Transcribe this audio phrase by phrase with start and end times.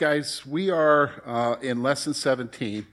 [0.00, 2.86] guys, we are uh, in lesson 17.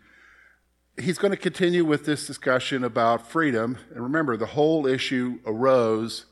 [1.00, 3.78] He's going to continue with this discussion about freedom.
[3.96, 6.26] And remember, the whole issue arose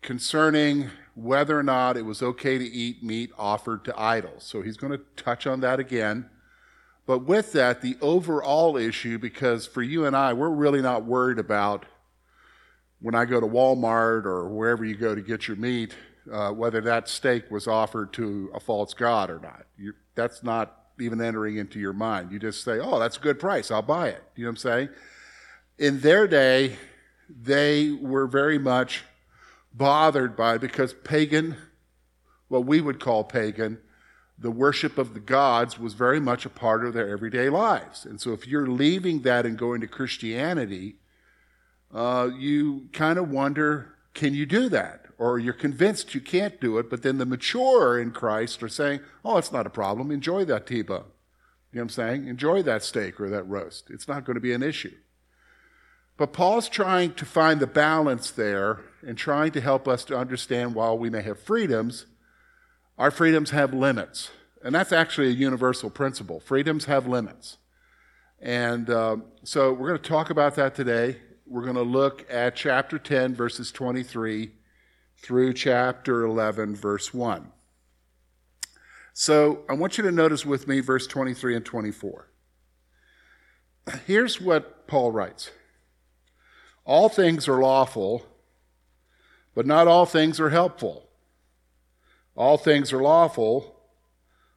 [0.00, 4.44] concerning whether or not it was okay to eat meat offered to idols.
[4.44, 6.30] So he's going to touch on that again.
[7.04, 11.38] But with that, the overall issue, because for you and I, we're really not worried
[11.38, 11.84] about
[12.98, 15.94] when I go to Walmart or wherever you go to get your meat,
[16.30, 19.64] uh, whether that steak was offered to a false god or not.
[19.76, 22.30] You, that's not even entering into your mind.
[22.30, 24.22] You just say, oh, that's a good price, I'll buy it.
[24.36, 24.88] You know what I'm saying?
[25.78, 26.76] In their day,
[27.28, 29.02] they were very much
[29.72, 31.56] bothered by because pagan,
[32.48, 33.78] what we would call pagan,
[34.38, 38.04] the worship of the gods was very much a part of their everyday lives.
[38.04, 40.96] And so if you're leaving that and going to Christianity,
[41.94, 45.01] uh, you kind of wonder can you do that?
[45.18, 49.00] Or you're convinced you can't do it, but then the mature in Christ are saying,
[49.24, 50.10] oh, it's not a problem.
[50.10, 51.04] Enjoy that T bone.
[51.72, 52.28] You know what I'm saying?
[52.28, 53.90] Enjoy that steak or that roast.
[53.90, 54.94] It's not going to be an issue.
[56.18, 60.74] But Paul's trying to find the balance there and trying to help us to understand
[60.74, 62.06] while we may have freedoms,
[62.98, 64.30] our freedoms have limits.
[64.62, 66.40] And that's actually a universal principle.
[66.40, 67.56] Freedoms have limits.
[68.40, 71.16] And um, so we're going to talk about that today.
[71.46, 74.52] We're going to look at chapter 10, verses 23
[75.22, 77.50] through chapter 11, verse 1.
[79.14, 82.28] So I want you to notice with me verse 23 and 24.
[84.06, 85.50] Here's what Paul writes
[86.84, 88.26] All things are lawful,
[89.54, 91.08] but not all things are helpful.
[92.34, 93.76] All things are lawful,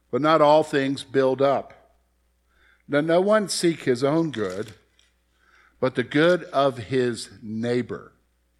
[0.10, 1.74] but not all things build up.
[2.88, 4.76] Now, no one seek his own good,
[5.80, 8.14] but the good of his neighbor.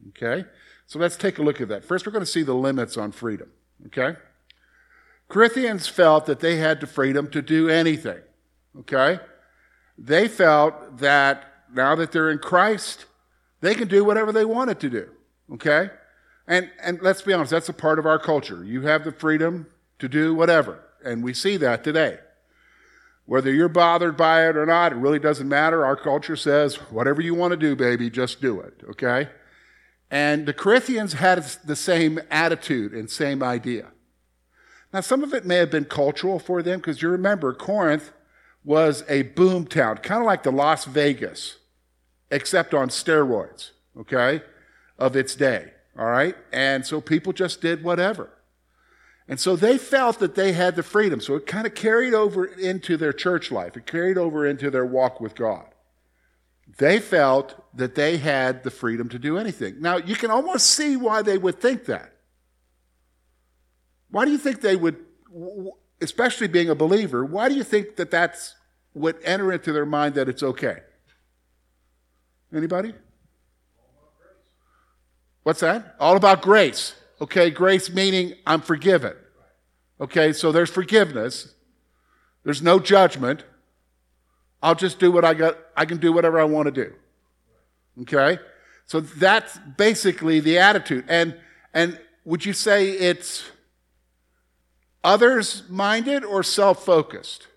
[0.10, 0.46] Okay?
[0.88, 1.84] So let's take a look at that.
[1.84, 3.52] First, we're going to see the limits on freedom.
[3.88, 4.18] Okay?
[5.28, 8.20] Corinthians felt that they had the freedom to do anything.
[8.80, 9.20] Okay?
[9.98, 13.06] They felt that now that they're in Christ,
[13.62, 15.10] they can do whatever they wanted to do.
[15.54, 15.90] Okay?
[16.48, 18.64] And, and let's be honest, that's a part of our culture.
[18.64, 19.68] You have the freedom
[20.00, 20.84] to do whatever.
[21.04, 22.20] And we see that today.
[23.26, 25.84] Whether you're bothered by it or not, it really doesn't matter.
[25.84, 29.30] Our culture says, whatever you want to do, baby, just do it, okay?
[30.12, 33.88] And the Corinthians had the same attitude and same idea.
[34.94, 38.12] Now, some of it may have been cultural for them because you remember Corinth
[38.64, 41.58] was a boom town, kind of like the Las Vegas,
[42.32, 44.42] except on steroids, okay,
[44.98, 45.72] of its day.
[45.98, 46.36] All right?
[46.52, 48.30] And so people just did whatever.
[49.28, 51.20] And so they felt that they had the freedom.
[51.20, 54.86] So it kind of carried over into their church life, it carried over into their
[54.86, 55.66] walk with God.
[56.78, 59.82] They felt that they had the freedom to do anything.
[59.82, 62.14] Now, you can almost see why they would think that.
[64.10, 64.98] Why do you think they would,
[66.02, 68.56] especially being a believer, why do you think that that's
[68.94, 70.78] would enter into their mind that it's okay?
[72.54, 72.94] Anybody?
[75.44, 75.96] What's that?
[76.00, 76.96] All about grace.
[77.20, 79.14] Okay, grace meaning I'm forgiven.
[80.00, 81.54] Okay, so there's forgiveness.
[82.44, 83.44] There's no judgment.
[84.64, 85.58] I'll just do what I got.
[85.76, 86.94] I can do whatever I want to do.
[88.02, 88.40] Okay?
[88.86, 91.06] So that's basically the attitude.
[91.08, 91.38] And
[91.74, 93.52] and would you say it's
[95.04, 97.48] others minded or self focused?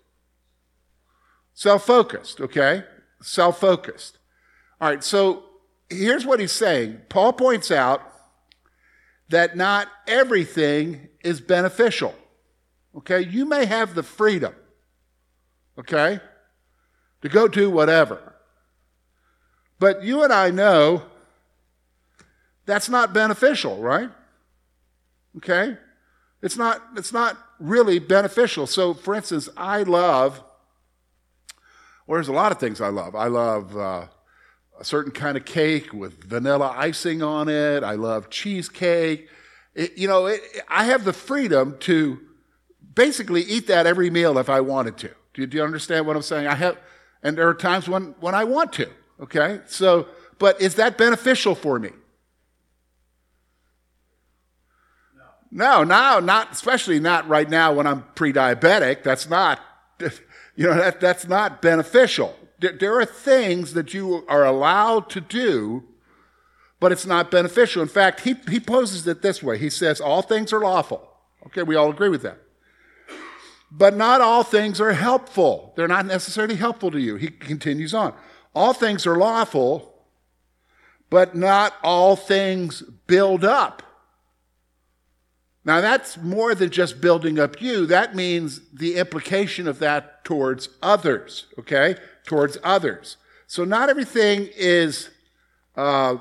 [1.53, 2.83] Self focused, okay?
[3.21, 4.17] Self focused.
[4.79, 5.43] All right, so
[5.89, 8.01] here's what he's saying Paul points out
[9.29, 12.15] that not everything is beneficial.
[12.95, 13.21] Okay?
[13.21, 14.53] You may have the freedom,
[15.77, 16.19] okay,
[17.21, 18.35] to go do whatever.
[19.79, 21.03] But you and I know
[22.65, 24.09] that's not beneficial, right?
[25.37, 25.77] Okay?
[26.41, 28.67] It's not, it's not really beneficial.
[28.67, 30.43] So, for instance, I love,
[32.05, 33.15] well, there's a lot of things I love.
[33.15, 34.07] I love uh,
[34.79, 37.83] a certain kind of cake with vanilla icing on it.
[37.83, 39.29] I love cheesecake.
[39.75, 42.19] It, you know, it, I have the freedom to
[42.95, 45.09] basically eat that every meal if I wanted to.
[45.33, 46.47] Do you, do you understand what I'm saying?
[46.47, 46.77] I have,
[47.23, 48.89] and there are times when, when I want to.
[49.21, 49.59] Okay?
[49.67, 50.07] So,
[50.37, 51.91] but is that beneficial for me?
[55.51, 59.03] No, no, not especially not right now when I'm pre-diabetic.
[59.03, 59.59] That's not,
[60.55, 62.35] you know, that, that's not beneficial.
[62.59, 65.85] There are things that you are allowed to do,
[66.79, 67.81] but it's not beneficial.
[67.81, 71.09] In fact, he, he poses it this way He says, All things are lawful.
[71.47, 72.37] Okay, we all agree with that.
[73.71, 75.73] But not all things are helpful.
[75.75, 77.15] They're not necessarily helpful to you.
[77.15, 78.13] He continues on.
[78.59, 79.93] All things are lawful,
[81.09, 83.81] but not all things build up.
[85.63, 87.85] Now, that's more than just building up you.
[87.85, 91.95] That means the implication of that towards others, okay?
[92.25, 93.15] Towards others.
[93.47, 95.09] So, not everything is
[95.77, 96.17] uh,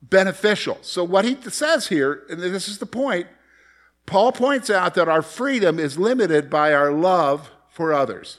[0.00, 0.78] beneficial.
[0.82, 3.26] So, what he says here, and this is the point,
[4.06, 8.38] Paul points out that our freedom is limited by our love for others.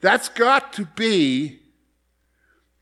[0.00, 1.59] That's got to be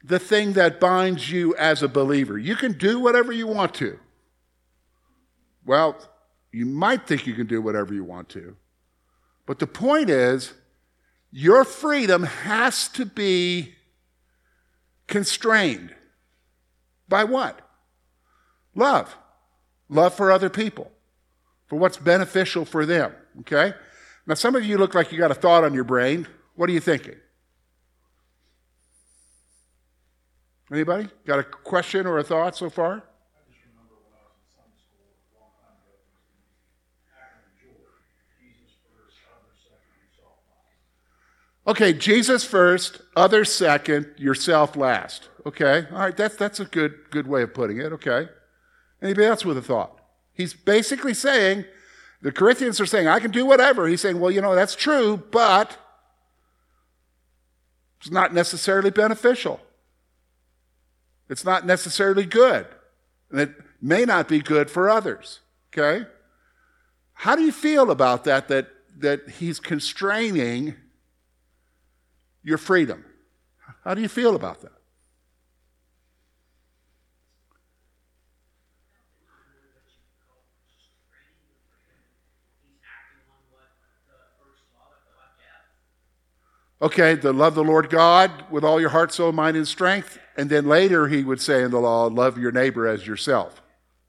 [0.03, 2.39] the thing that binds you as a believer.
[2.39, 3.99] You can do whatever you want to.
[5.67, 5.97] Well,
[6.53, 8.57] you might think you can do whatever you want to.
[9.47, 10.55] But the point is,
[11.31, 13.75] your freedom has to be
[15.07, 15.95] constrained
[17.09, 17.61] by what?
[18.75, 19.17] Love.
[19.89, 20.91] Love for other people,
[21.67, 23.13] for what's beneficial for them.
[23.41, 23.73] Okay?
[24.27, 26.27] Now, some of you look like you got a thought on your brain.
[26.55, 27.17] What are you thinking?
[30.71, 31.09] Anybody?
[31.27, 33.03] Got a question or a thought so far?
[41.67, 45.29] Okay, Jesus first, others second, yourself last.
[45.45, 47.93] Okay, all right, that's, that's a good, good way of putting it.
[47.93, 48.29] Okay.
[49.03, 50.01] Anybody else with a thought?
[50.33, 51.67] He's basically saying,
[52.23, 53.87] the Corinthians are saying, I can do whatever.
[53.87, 55.77] He's saying, well, you know, that's true, but
[58.01, 59.61] it's not necessarily beneficial.
[61.29, 62.67] It's not necessarily good.
[63.31, 65.41] And it may not be good for others.
[65.73, 66.07] Okay?
[67.13, 70.75] How do you feel about that, that, that he's constraining
[72.49, 73.05] your freedom.
[73.85, 74.73] How do you feel about that?
[86.81, 90.19] Okay, to love the Lord God with all your heart, soul, mind, and strength.
[90.37, 93.61] And then later he would say in the law, love your neighbor as yourself.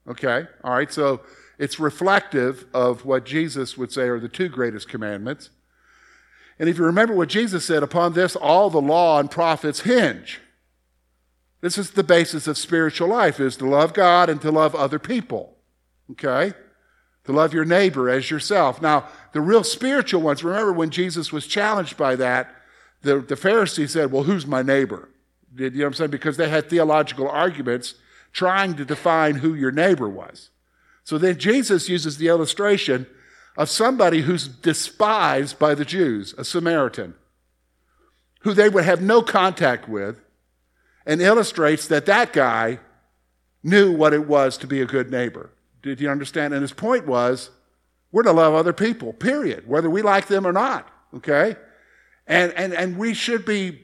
[0.08, 1.20] Okay, all right, so
[1.58, 5.50] it's reflective of what Jesus would say are the two greatest commandments.
[6.58, 10.40] And if you remember what Jesus said, upon this all the law and prophets hinge.
[11.60, 14.98] This is the basis of spiritual life is to love God and to love other
[14.98, 15.56] people.
[16.12, 16.54] Okay?
[17.24, 18.80] To love your neighbor as yourself.
[18.80, 22.54] Now, the real spiritual ones, remember when Jesus was challenged by that,
[23.02, 25.08] the, the Pharisees said, Well, who's my neighbor?
[25.56, 26.10] You know what I'm saying?
[26.10, 27.94] Because they had theological arguments
[28.32, 30.50] trying to define who your neighbor was.
[31.04, 33.06] So then Jesus uses the illustration
[33.56, 37.14] of somebody who's despised by the Jews, a Samaritan,
[38.40, 40.20] who they would have no contact with,
[41.04, 42.78] and illustrates that that guy
[43.62, 45.50] knew what it was to be a good neighbor.
[45.82, 46.54] Did you understand?
[46.54, 47.50] And his point was
[48.12, 51.56] we're to love other people, period, whether we like them or not, okay?
[52.30, 53.80] And, and, and we should be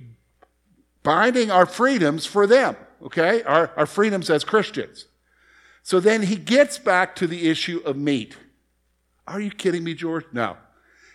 [1.03, 3.43] binding our freedoms for them, okay?
[3.43, 5.07] Our, our freedoms as Christians.
[5.83, 8.37] So then he gets back to the issue of meat.
[9.27, 10.27] Are you kidding me, George?
[10.33, 10.57] No.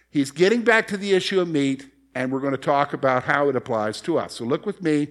[0.09, 3.47] He's getting back to the issue of meat, and we're going to talk about how
[3.47, 4.33] it applies to us.
[4.33, 5.07] So look with me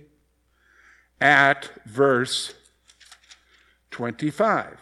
[1.23, 2.53] at verse
[3.93, 4.79] 25.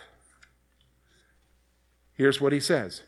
[2.15, 3.03] Here's what he says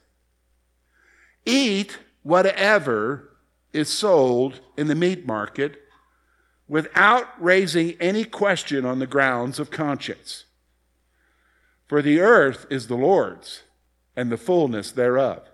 [1.44, 3.29] Eat whatever
[3.72, 5.83] is sold in the meat market
[6.68, 10.44] without raising any question on the grounds of conscience.
[11.87, 13.62] For the earth is the Lord's
[14.14, 15.49] and the fullness thereof.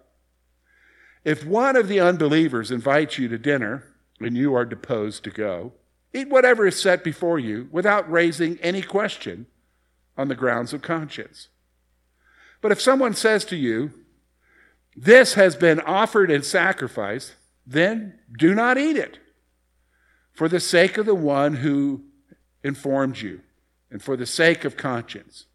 [1.25, 3.85] If one of the unbelievers invites you to dinner
[4.21, 5.73] and you are disposed to go,
[6.12, 9.47] eat whatever is set before you without raising any question
[10.17, 11.49] on the grounds of conscience.
[12.61, 13.93] But if someone says to you,
[14.95, 17.35] This has been offered in sacrifice,
[17.66, 19.18] then do not eat it
[20.32, 22.04] for the sake of the one who
[22.62, 23.40] informed you
[23.90, 25.46] and for the sake of conscience.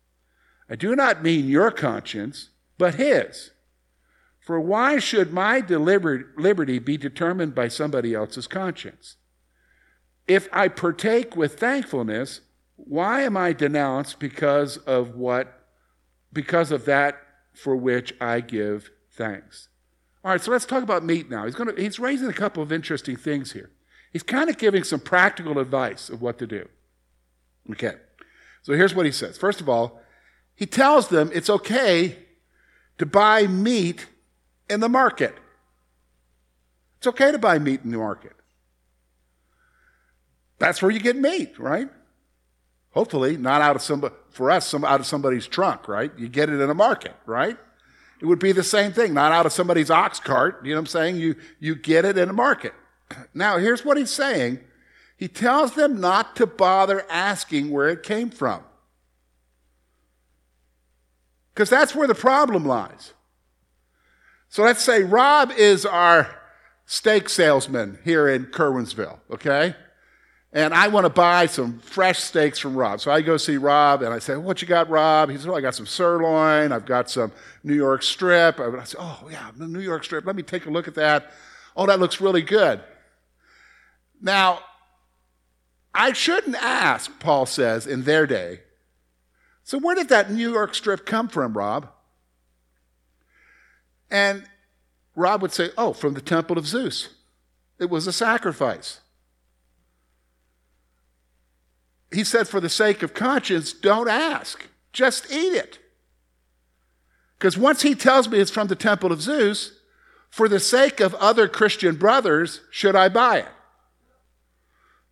[0.70, 3.52] I do not mean your conscience but his.
[4.40, 9.18] For why should my liberty be determined by somebody else's conscience?
[10.28, 12.42] If I partake with thankfulness,
[12.76, 15.60] why am I denounced because of what
[16.34, 17.22] because of that
[17.54, 19.68] for which I give thanks?
[20.24, 21.46] All right, so let's talk about meat now.
[21.46, 23.72] He's going to he's raising a couple of interesting things here.
[24.12, 26.68] He's kind of giving some practical advice of what to do.
[27.72, 27.96] Okay.
[28.62, 29.38] So here's what he says.
[29.38, 30.02] First of all,
[30.54, 32.18] he tells them it's okay
[32.98, 34.06] to buy meat
[34.70, 35.36] in the market.
[36.98, 38.34] It's okay to buy meat in the market.
[40.60, 41.90] That's where you get meat, right?
[42.92, 46.12] Hopefully, not out of somebody, for us, some, out of somebody's trunk, right?
[46.18, 47.58] You get it in a market, right?
[48.22, 50.64] It would be the same thing, not out of somebody's ox cart.
[50.64, 51.16] You know what I'm saying?
[51.18, 52.74] You, you get it in a market.
[53.34, 54.60] Now, here's what he's saying.
[55.18, 58.64] He tells them not to bother asking where it came from.
[61.54, 63.14] Because that's where the problem lies.
[64.50, 66.34] So let's say Rob is our
[66.86, 69.76] steak salesman here in Curwensville, okay?
[70.54, 73.00] And I want to buy some fresh steaks from Rob.
[73.00, 75.30] So I go see Rob and I say, What you got, Rob?
[75.30, 76.74] He says, Well, I got some sirloin.
[76.74, 77.32] I've got some
[77.64, 78.60] New York strip.
[78.60, 80.26] I say, Oh, yeah, New York strip.
[80.26, 81.32] Let me take a look at that.
[81.76, 82.82] Oh, that looks really good.
[84.22, 84.60] Now,
[85.94, 88.62] I shouldn't ask, Paul says, in their day.
[89.64, 91.90] So, where did that New York strip come from, Rob?
[94.10, 94.44] And
[95.16, 97.08] Rob would say, Oh, from the temple of Zeus.
[97.80, 99.00] It was a sacrifice.
[102.12, 105.80] He said, For the sake of conscience, don't ask, just eat it.
[107.38, 109.74] Because once he tells me it's from the temple of Zeus,
[110.30, 113.48] for the sake of other Christian brothers, should I buy it?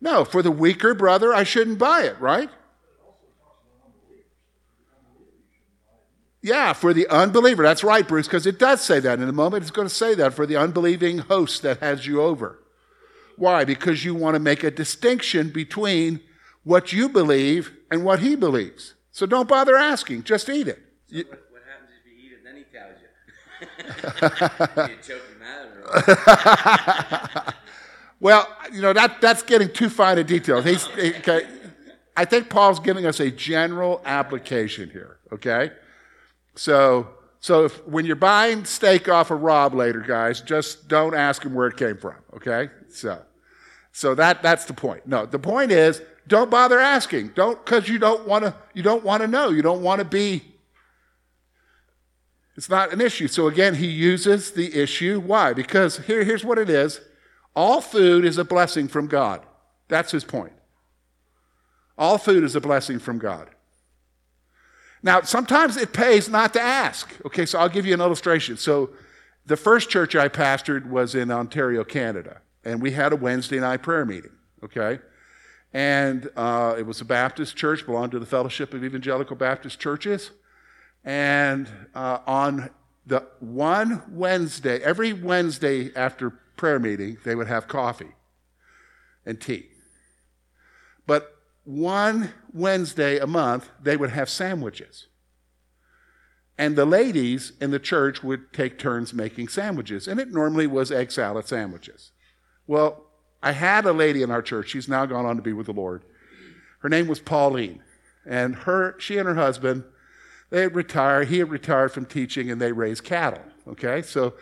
[0.00, 2.48] No, for the weaker brother, I shouldn't buy it, right?
[6.42, 7.62] Yeah, for the unbeliever.
[7.62, 9.18] That's right, Bruce, because it does say that.
[9.18, 12.22] In a moment, it's going to say that for the unbelieving host that has you
[12.22, 12.58] over.
[13.36, 13.64] Why?
[13.64, 16.20] Because you want to make a distinction between
[16.64, 18.94] what you believe and what he believes.
[19.12, 20.78] So don't bother asking, just eat it.
[21.10, 23.08] So what, what, happens if you eat it, then he tells you?
[24.94, 25.60] you choke him out
[28.20, 30.62] well, you know, that, that's getting too fine a detail.
[30.62, 31.46] He's, okay,
[32.16, 35.72] I think Paul's giving us a general application here, okay?
[36.54, 37.08] So,
[37.40, 41.54] so if, when you're buying steak off of Rob later, guys, just don't ask him
[41.54, 42.70] where it came from, okay?
[42.90, 43.22] So,
[43.92, 45.06] so that, that's the point.
[45.06, 47.28] No, the point is don't bother asking.
[47.34, 49.50] Don't, because you don't want to, you don't want to know.
[49.50, 50.42] You don't want to be,
[52.56, 53.26] it's not an issue.
[53.26, 55.20] So again, he uses the issue.
[55.20, 55.52] Why?
[55.52, 57.00] Because here, here's what it is
[57.54, 59.44] all food is a blessing from God.
[59.88, 60.52] That's his point.
[61.98, 63.48] All food is a blessing from God.
[65.02, 67.12] Now, sometimes it pays not to ask.
[67.26, 68.56] Okay, so I'll give you an illustration.
[68.56, 68.90] So,
[69.46, 73.82] the first church I pastored was in Ontario, Canada, and we had a Wednesday night
[73.82, 74.32] prayer meeting.
[74.62, 74.98] Okay,
[75.72, 80.30] and uh, it was a Baptist church, belonged to the Fellowship of Evangelical Baptist Churches.
[81.04, 82.70] And uh, on
[83.06, 88.12] the one Wednesday, every Wednesday after prayer meeting, they would have coffee
[89.24, 89.68] and tea.
[91.06, 95.06] But one Wednesday a month, they would have sandwiches.
[96.58, 100.06] And the ladies in the church would take turns making sandwiches.
[100.06, 102.12] And it normally was egg salad sandwiches.
[102.70, 103.02] Well,
[103.42, 104.68] I had a lady in our church.
[104.68, 106.04] She's now gone on to be with the Lord.
[106.78, 107.82] Her name was Pauline.
[108.24, 109.82] And her, she and her husband,
[110.50, 111.26] they had retired.
[111.26, 113.42] He had retired from teaching and they raised cattle.
[113.66, 114.02] Okay?
[114.02, 114.34] So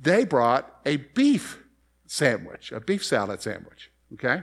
[0.00, 1.64] they brought a beef
[2.06, 3.90] sandwich, a beef salad sandwich.
[4.12, 4.42] Okay?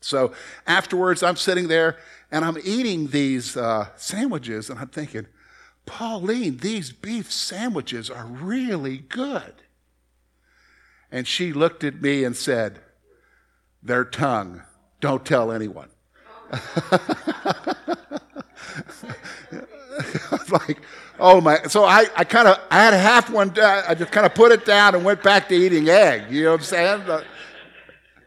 [0.00, 0.32] So
[0.66, 1.98] afterwards, I'm sitting there
[2.32, 5.26] and I'm eating these uh, sandwiches and I'm thinking,
[5.84, 9.65] Pauline, these beef sandwiches are really good.
[11.10, 12.80] And she looked at me and said,
[13.82, 14.62] Their tongue,
[15.00, 15.88] don't tell anyone.
[20.50, 20.80] like,
[21.18, 21.62] oh my.
[21.64, 24.52] So I, I kind of, I had half one, uh, I just kind of put
[24.52, 26.30] it down and went back to eating egg.
[26.30, 27.04] You know what I'm saying?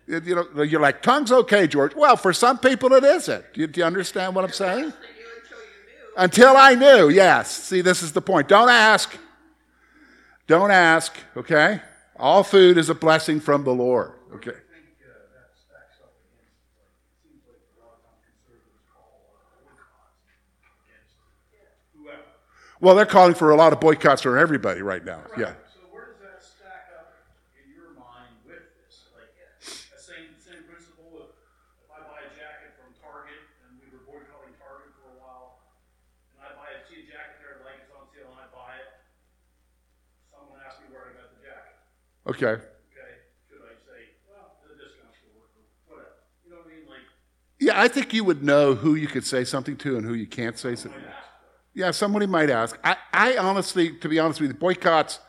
[0.07, 1.95] You know, you're like, tongue's okay, George.
[1.95, 3.53] Well, for some people it isn't.
[3.53, 4.91] Do you, do you understand what I'm saying?
[6.17, 7.51] Until I knew, yes.
[7.51, 8.47] See, this is the point.
[8.47, 9.15] Don't ask.
[10.47, 11.81] Don't ask, okay?
[12.19, 14.51] All food is a blessing from the Lord, okay?
[22.81, 25.19] Well, they're calling for a lot of boycotts from everybody right now.
[25.35, 25.51] Yeah.
[25.67, 27.11] So where does that stack up
[27.59, 29.03] in your mind with this?
[29.11, 29.35] Like,
[29.99, 31.27] same same principle.
[31.27, 31.35] If,
[31.83, 33.35] if I buy a jacket from Target,
[33.67, 35.59] and we were boycotting Target for a while,
[36.39, 38.79] and I buy a see a jacket there, like it's on sale, and I buy
[38.79, 38.87] it.
[40.31, 41.43] Someone asks me where I got the jacket.
[41.43, 41.43] Okay.
[41.43, 41.43] Okay.
[41.43, 41.67] Should I say, well, the discount store or whatever?
[41.67, 42.18] You know what I mean?
[46.87, 47.01] Like.
[47.59, 50.27] Yeah, I think you would know who you could say something to and who you
[50.27, 51.01] can't say something.
[51.01, 51.13] To.
[51.73, 52.77] Yeah, somebody might ask.
[52.83, 55.19] I, I honestly, to be honest with you, boycotts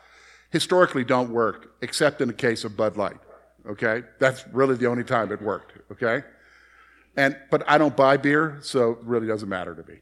[0.51, 3.19] historically don't work, except in the case of Bud Light.
[3.69, 4.03] Okay?
[4.19, 5.73] That's really the only time it worked.
[5.93, 6.25] Okay?
[7.17, 9.99] And, but I don't buy beer, so it really doesn't matter to me.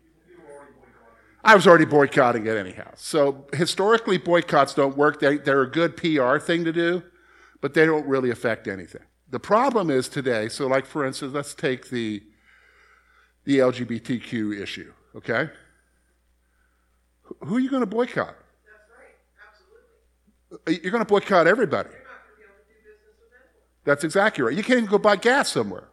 [1.45, 2.90] I was already boycotting it anyhow.
[2.97, 5.21] So historically, boycotts don't work.
[5.21, 7.02] They, they're a good PR thing to do,
[7.61, 9.02] but they don't really affect anything.
[9.30, 12.23] The problem is today, so like for instance, let's take the,
[13.45, 15.50] the LGBTQ issue, okay?
[17.45, 18.35] who are you going to boycott?
[18.35, 19.14] That's right.
[19.49, 20.83] Absolutely.
[20.83, 21.90] You're going to boycott everybody.
[21.90, 23.62] You're not going to be able to do business with anyone.
[23.85, 24.57] That's exactly right.
[24.57, 25.88] You can't even go buy gas somewhere.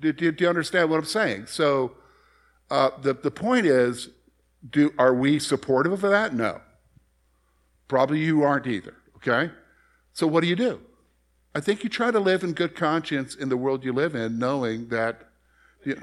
[0.00, 1.46] Do, do, do you understand what I'm saying?
[1.46, 1.92] So
[2.70, 4.08] uh, the, the point is
[4.68, 6.34] Do, are we supportive of that?
[6.34, 6.60] No.
[7.88, 9.52] Probably you aren't either, okay?
[10.12, 10.80] So what do you do?
[11.54, 14.38] I think you try to live in good conscience in the world you live in,
[14.38, 15.28] knowing that.
[15.84, 16.02] You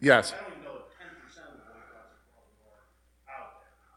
[0.00, 0.22] Yeah.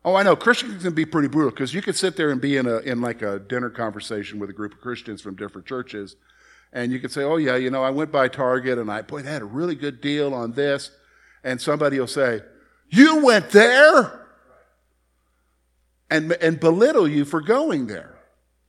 [0.05, 0.35] Oh, I know.
[0.35, 2.99] Christians can be pretty brutal because you could sit there and be in a in
[2.99, 6.17] like a dinner conversation with a group of Christians from different churches,
[6.73, 9.21] and you could say, "Oh yeah, you know, I went by Target and I boy,
[9.21, 10.91] they had a really good deal on this,"
[11.43, 12.41] and somebody will say,
[12.89, 14.27] "You went there,"
[16.09, 18.17] and and belittle you for going there,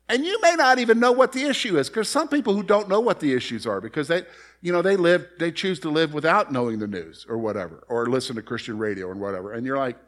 [0.08, 2.88] and you may not even know what the issue is because some people who don't
[2.88, 4.22] know what the issues are because they,
[4.60, 8.06] you know, they live they choose to live without knowing the news or whatever or
[8.06, 9.98] listen to Christian radio or whatever, and you're like.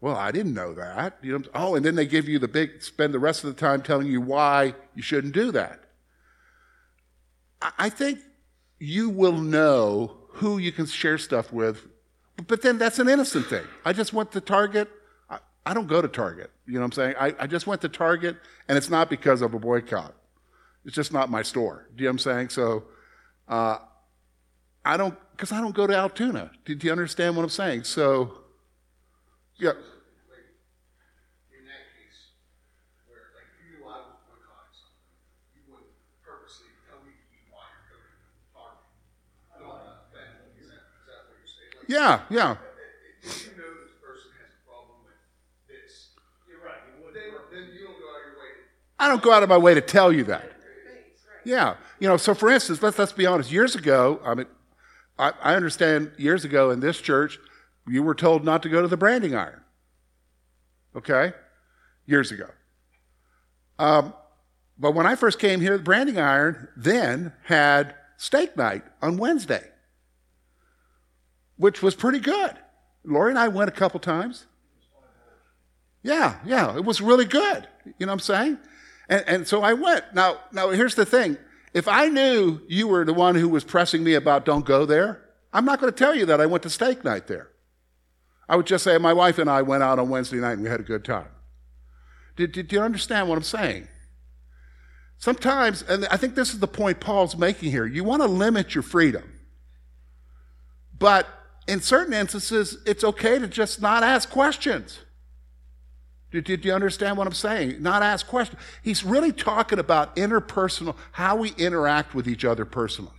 [0.00, 1.18] Well, I didn't know that.
[1.22, 3.60] You know, oh, and then they give you the big, spend the rest of the
[3.60, 5.80] time telling you why you shouldn't do that.
[7.60, 8.20] I think
[8.78, 11.86] you will know who you can share stuff with,
[12.46, 13.64] but then that's an innocent thing.
[13.84, 14.88] I just went to Target.
[15.28, 16.52] I, I don't go to Target.
[16.66, 17.14] You know what I'm saying?
[17.18, 18.36] I, I just went to Target,
[18.68, 20.14] and it's not because of a boycott.
[20.84, 21.88] It's just not my store.
[21.96, 22.48] Do you know what I'm saying?
[22.50, 22.84] So,
[23.48, 23.78] uh,
[24.84, 26.52] I don't, because I don't go to Altoona.
[26.64, 27.82] Do, do you understand what I'm saying?
[27.82, 28.37] So,
[29.58, 29.74] yeah.
[31.50, 32.34] in that case,
[33.10, 35.02] where like if you knew I was boycotting something,
[35.58, 35.90] you wouldn't
[36.22, 38.22] purposely tell me to eat while you're going to
[38.54, 38.86] Target.
[39.50, 40.54] I don't know that.
[40.62, 41.74] Is that, is that what you're saying?
[41.74, 42.54] Like, Yeah, yeah.
[43.26, 45.18] if you know this person has a problem with
[45.66, 46.14] this,
[46.46, 48.62] You're right, you then, then you don't go out of your way to
[49.02, 50.54] I don't go out of my way to tell you that.
[51.44, 51.76] Yeah.
[51.98, 53.50] You know, so for instance, let's, let's be honest.
[53.50, 54.46] Years ago, I mean,
[55.18, 57.40] I, I understand years ago in this church,
[57.88, 59.62] you were told not to go to the branding iron.
[60.96, 61.32] Okay?
[62.06, 62.48] Years ago.
[63.78, 64.14] Um,
[64.78, 69.64] but when I first came here, the branding iron then had steak night on Wednesday,
[71.56, 72.56] which was pretty good.
[73.04, 74.46] Lori and I went a couple times.
[76.02, 77.66] Yeah, yeah, it was really good.
[77.98, 78.58] You know what I'm saying?
[79.08, 80.04] And, and so I went.
[80.14, 81.36] Now, now here's the thing.
[81.74, 85.22] If I knew you were the one who was pressing me about don't go there,
[85.52, 87.48] I'm not going to tell you that I went to steak night there.
[88.48, 90.68] I would just say my wife and I went out on Wednesday night and we
[90.68, 91.28] had a good time.
[92.36, 93.88] Did, did you understand what I'm saying?
[95.18, 98.74] Sometimes, and I think this is the point Paul's making here, you want to limit
[98.74, 99.40] your freedom.
[100.96, 101.26] But
[101.66, 105.00] in certain instances, it's okay to just not ask questions.
[106.30, 107.82] Do did you understand what I'm saying?
[107.82, 108.60] Not ask questions.
[108.82, 113.12] He's really talking about interpersonal, how we interact with each other personally.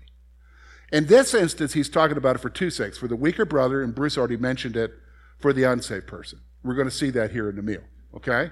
[0.91, 3.93] In this instance, he's talking about it for two sakes for the weaker brother, and
[3.93, 4.93] Bruce already mentioned it,
[5.39, 6.39] for the unsaved person.
[6.63, 7.84] We're going to see that here in the meal,
[8.15, 8.52] okay?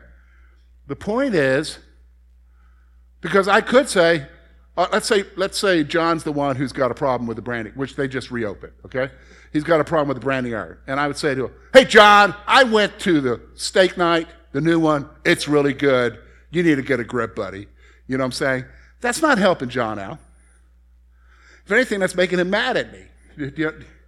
[0.87, 1.79] The point is,
[3.21, 4.27] because I could say,
[4.77, 7.73] uh, let's say, let's say John's the one who's got a problem with the branding,
[7.73, 8.73] which they just reopened.
[8.85, 9.09] Okay,
[9.51, 11.83] he's got a problem with the branding iron, and I would say to him, "Hey,
[11.83, 15.09] John, I went to the steak night, the new one.
[15.25, 16.19] It's really good.
[16.51, 17.67] You need to get a grip, buddy."
[18.07, 18.65] You know what I'm saying?
[19.01, 20.19] That's not helping John out.
[21.65, 23.01] If anything, that's making him mad at me.
[23.35, 23.51] You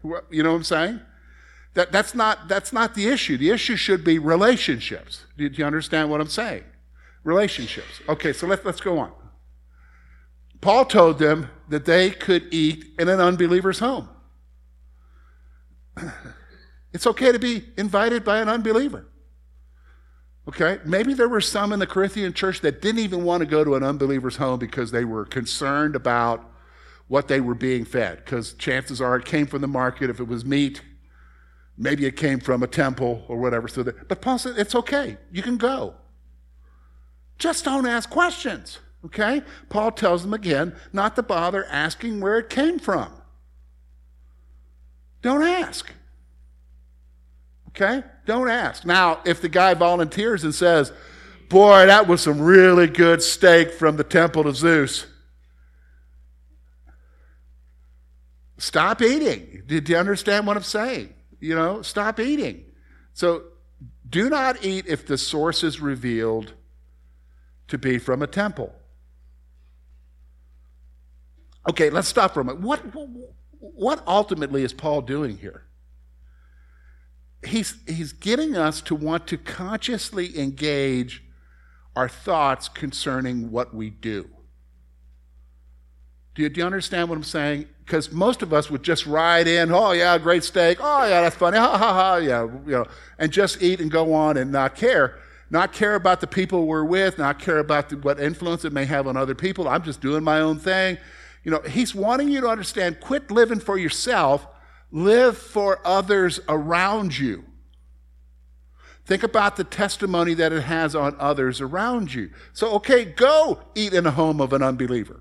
[0.30, 1.02] you know what I'm saying?
[1.75, 3.38] That, that's, not, that's not the issue.
[3.38, 5.25] The issue should be relationships.
[5.38, 6.63] Do you, understand what I'm saying?
[7.23, 8.01] Relationships.
[8.08, 9.12] Okay, so let's, let's go on.
[10.62, 14.10] Paul told them that they could eat in an unbeliever's home.
[16.91, 19.05] It's okay to be invited by an unbeliever.
[20.47, 20.79] Okay?
[20.84, 23.75] Maybe there were some in the Corinthian church that didn't even want to go to
[23.75, 26.49] an unbeliever's home because they were concerned about
[27.08, 28.23] what they were being fed.
[28.25, 30.10] Because chances are it came from the market.
[30.10, 30.82] If it was meat,
[31.80, 33.68] maybe it came from a temple or whatever.
[33.68, 35.18] So that, but Paul said, it's okay.
[35.32, 35.96] You can go.
[37.39, 38.80] Just don't ask questions.
[39.06, 39.42] Okay?
[39.70, 43.13] Paul tells them again not to bother asking where it came from.
[45.22, 45.92] Don't ask.
[47.70, 48.04] Okay?
[48.26, 48.86] Don't ask.
[48.86, 50.92] Now, if the guy volunteers and says,
[51.48, 55.08] Boy, that was some really good steak from the temple to Zeus,
[58.60, 59.63] stop eating.
[59.65, 61.12] Did you understand what I'm saying?
[61.39, 62.65] You know, stop eating.
[63.13, 63.43] So,
[64.10, 66.54] do not eat if the source is revealed
[67.67, 68.73] to be from a temple.
[71.69, 72.65] Okay, let's stop for a moment.
[72.65, 72.82] What,
[73.60, 75.63] what ultimately is Paul doing here?
[77.45, 81.23] He's, he's getting us to want to consciously engage
[81.95, 84.30] our thoughts concerning what we do.
[86.39, 87.67] Do you, do you understand what I'm saying?
[87.86, 91.36] Because most of us would just ride in, oh yeah, great steak, oh yeah, that's
[91.36, 92.86] funny, ha ha ha, yeah, you know,
[93.17, 95.19] and just eat and go on and not care.
[95.49, 98.86] not care about the people we're with, not care about the, what influence it may
[98.86, 99.67] have on other people.
[99.67, 100.97] I'm just doing my own thing.
[101.43, 104.47] You know, he's wanting you to understand quit living for yourself,
[104.91, 107.43] live for others around you.
[109.06, 112.30] Think about the testimony that it has on others around you.
[112.54, 115.19] So, okay, go eat in the home of an unbeliever.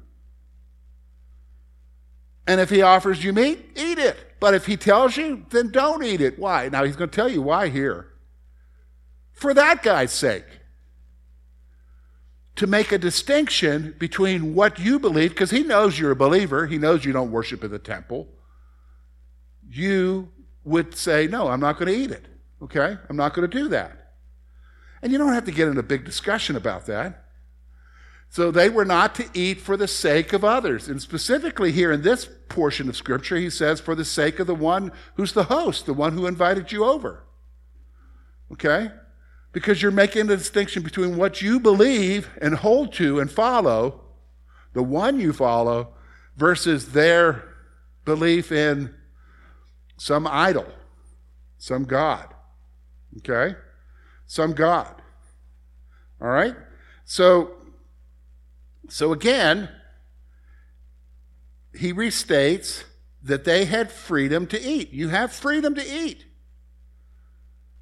[2.48, 4.16] And if he offers you meat, eat it.
[4.40, 6.38] But if he tells you, then don't eat it.
[6.38, 6.70] Why?
[6.70, 8.08] Now, he's going to tell you why here.
[9.32, 10.46] For that guy's sake.
[12.56, 16.78] To make a distinction between what you believe, because he knows you're a believer, he
[16.78, 18.26] knows you don't worship in the temple.
[19.68, 20.30] You
[20.64, 22.26] would say, No, I'm not going to eat it.
[22.62, 22.96] Okay?
[23.10, 24.14] I'm not going to do that.
[25.02, 27.27] And you don't have to get in a big discussion about that.
[28.30, 30.88] So they were not to eat for the sake of others.
[30.88, 34.54] And specifically here in this portion of Scripture, he says, for the sake of the
[34.54, 37.24] one who's the host, the one who invited you over.
[38.52, 38.90] Okay?
[39.52, 44.02] Because you're making the distinction between what you believe and hold to and follow,
[44.74, 45.94] the one you follow,
[46.36, 47.44] versus their
[48.04, 48.94] belief in
[49.96, 50.66] some idol,
[51.56, 52.32] some God.
[53.18, 53.56] Okay?
[54.26, 54.94] Some God.
[56.20, 56.54] All right?
[57.04, 57.52] So,
[58.88, 59.68] so again,
[61.74, 62.84] he restates
[63.22, 64.92] that they had freedom to eat.
[64.92, 66.24] You have freedom to eat.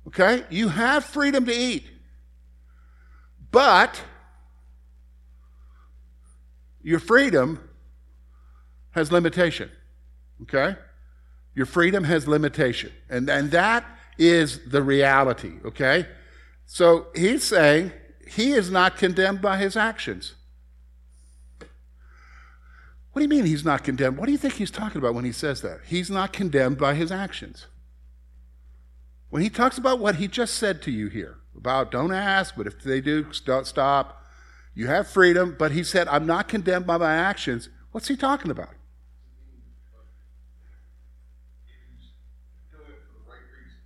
[0.08, 0.44] Okay?
[0.50, 1.84] You have freedom to eat.
[3.50, 4.02] But
[6.82, 7.60] your freedom
[8.90, 9.70] has limitation.
[10.42, 10.76] Okay?
[11.54, 12.92] Your freedom has limitation.
[13.08, 13.84] And, and that
[14.18, 15.54] is the reality.
[15.64, 16.06] Okay?
[16.66, 17.92] So he's saying
[18.28, 20.34] he is not condemned by his actions.
[23.16, 24.18] What do you mean he's not condemned?
[24.18, 25.80] What do you think he's talking about when he says that?
[25.86, 27.64] He's not condemned by his actions.
[29.30, 32.66] When he talks about what he just said to you here about don't ask, but
[32.66, 34.22] if they do, don't stop.
[34.74, 37.70] You have freedom, but he said, I'm not condemned by my actions.
[37.90, 38.74] What's he talking about?
[42.70, 43.80] do it for the right reason.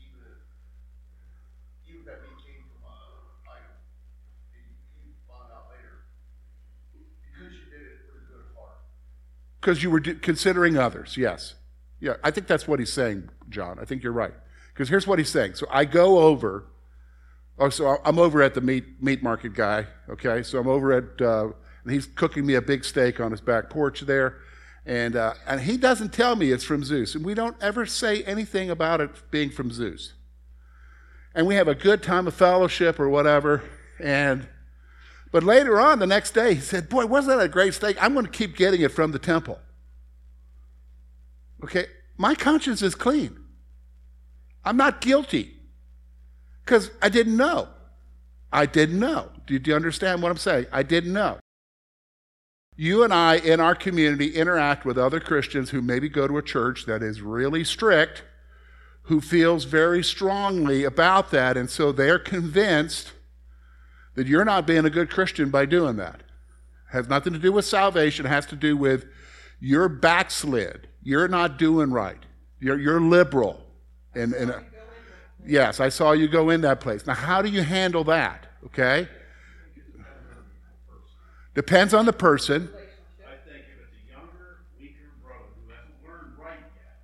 [0.00, 0.40] Even if,
[1.84, 2.96] even if that meat came from a
[3.44, 3.76] item,
[4.56, 4.72] and you,
[5.04, 6.08] you found out later,
[6.96, 8.80] because you did it with a good heart.
[9.60, 11.54] Because you were considering others, yes.
[12.00, 13.78] Yeah, I think that's what he's saying, John.
[13.78, 14.32] I think you're right.
[14.72, 15.54] Because here's what he's saying.
[15.54, 16.64] So I go over,
[17.58, 20.42] oh, so I'm over at the meat, meat market guy, okay?
[20.42, 21.50] So I'm over at, uh,
[21.84, 24.38] and he's cooking me a big steak on his back porch there.
[24.86, 27.14] And, uh, and he doesn't tell me it's from Zeus.
[27.14, 30.14] And we don't ever say anything about it being from Zeus.
[31.34, 33.62] And we have a good time of fellowship or whatever.
[33.98, 34.48] And,
[35.32, 38.02] but later on, the next day, he said, Boy, wasn't that a great steak?
[38.02, 39.58] I'm going to keep getting it from the temple.
[41.62, 43.38] Okay, my conscience is clean.
[44.64, 45.54] I'm not guilty
[46.64, 47.68] because I didn't know.
[48.52, 49.30] I didn't know.
[49.46, 50.66] Do you understand what I'm saying?
[50.72, 51.38] I didn't know.
[52.76, 56.42] You and I in our community interact with other Christians who maybe go to a
[56.42, 58.24] church that is really strict,
[59.02, 63.12] who feels very strongly about that, and so they're convinced
[64.14, 66.22] that you're not being a good Christian by doing that.
[66.90, 69.06] has nothing to do with salvation, it has to do with
[69.60, 70.88] you're backslid.
[71.02, 72.18] You're not doing right.
[72.60, 73.60] You're, you're liberal.
[74.14, 74.60] And, and uh,
[75.46, 77.06] yes, I saw you go in that place.
[77.06, 78.46] Now, how do you handle that?
[78.66, 79.08] Okay?
[81.54, 82.70] Depends on the person.
[83.26, 87.00] I think if it's a younger, weaker brother who hasn't learned right yet,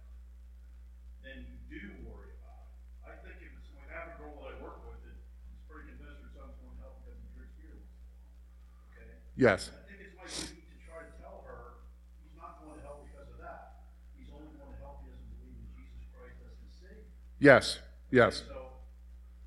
[1.25, 3.11] then you do worry about it.
[3.11, 5.61] I think if it's, when I have a girl that I work with that is
[5.67, 8.87] pretty convinced her son's going to help because he drinks beer once in a while,
[8.95, 9.11] okay?
[9.37, 9.71] Yes.
[9.71, 11.77] I think it's my duty to try to tell her,
[12.25, 13.85] he's not going to help because of that.
[14.17, 17.05] He's only going to help because he believes in Jesus Christ as his Savior.
[17.39, 17.79] Yes.
[18.11, 18.49] Yes.
[18.49, 18.81] So,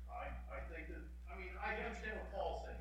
[0.06, 2.78] I, I think that, I mean, I understand what Paul's saying,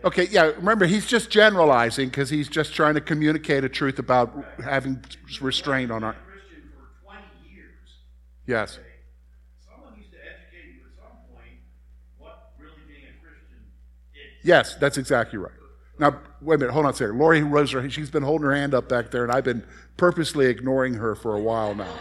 [0.00, 0.24] okay?
[0.24, 4.32] Okay, yeah, remember, he's just generalizing because he's just trying to communicate a truth about
[4.64, 5.04] having
[5.42, 6.16] restraint on our.
[6.16, 8.00] I've been a Christian for twenty years.
[8.46, 8.78] Yes.
[8.80, 8.88] Okay?
[9.60, 11.60] Someone needs to educate you at some point
[12.16, 13.60] what really being a Christian
[14.16, 14.40] is.
[14.40, 15.52] Yes, that's exactly right.
[15.98, 17.18] Now, wait a minute, hold on a second.
[17.18, 19.64] Lori rose her she's been holding her hand up back there, and I've been
[19.96, 21.94] purposely ignoring her for a while now.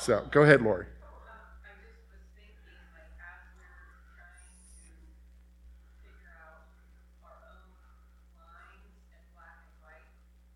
[0.00, 0.86] So go ahead, Lori.
[0.86, 2.56] I just was thinking,
[2.96, 3.68] like, as we're
[4.16, 4.48] trying to
[6.00, 6.72] figure out
[7.20, 7.68] our own
[8.40, 10.08] lines and black and white,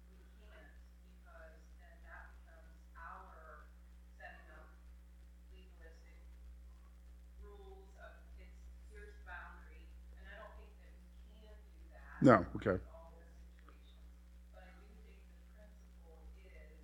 [0.08, 0.72] we can't,
[1.12, 3.68] because then that becomes our
[4.16, 4.72] setting up
[5.52, 6.16] legalistic
[7.44, 8.56] rules of, it's,
[8.88, 9.84] here's the boundary,
[10.16, 12.11] and I don't think that we can do that.
[12.22, 12.70] No, okay.
[12.70, 13.98] in all the situations.
[14.54, 16.78] But I do think the principle is